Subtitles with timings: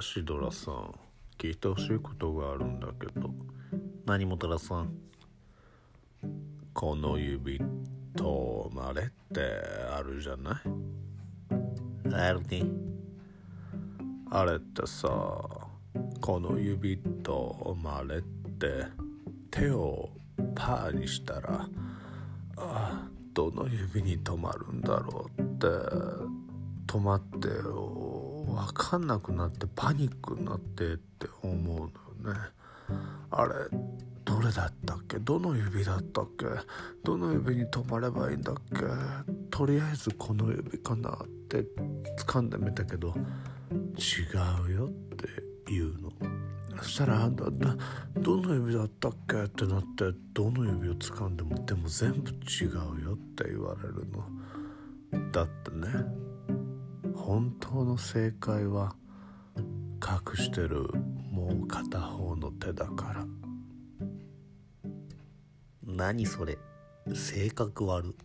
[0.00, 0.94] シドラさん
[1.38, 3.30] 聞いてほしいことがあるんだけど。
[4.06, 4.92] 何もたらさん
[6.72, 7.60] この指
[8.16, 9.40] とまれって
[9.94, 10.54] あるじゃない？
[12.14, 12.64] あるね。
[14.30, 15.08] あれってさ
[16.20, 18.86] この指とまれって
[19.50, 20.10] 手を
[20.54, 21.68] パーにしたら
[22.56, 25.66] あどの指に止まるんだろうって
[26.86, 27.48] 止まって
[28.50, 31.76] 分かんなくなってパニックになってって思う
[32.24, 32.40] のよね。
[33.30, 33.54] あれ
[34.24, 35.18] どれだったっけ？
[35.18, 36.44] どの指だったっけ？
[37.04, 38.76] どの指に止まればいいんだっけ？
[39.50, 41.64] とりあえずこの指かなって
[42.18, 43.14] 掴んでみたけど
[43.70, 45.28] 違うよって
[45.66, 46.10] 言うの。
[46.82, 47.76] そしたら「だだ
[48.16, 54.24] どの指だったっけ?」ってなってどの指を掴んでもでも全部違うよって言われるの。
[55.32, 55.88] だってね。
[57.30, 58.96] 本当の正解は
[59.56, 60.90] 隠してる
[61.30, 63.24] もう片方の手だから。
[65.84, 66.58] 何それ？
[67.14, 68.16] 性格悪。